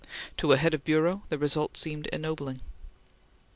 [0.37, 2.61] To a head of bureau, the result seemed ennobling.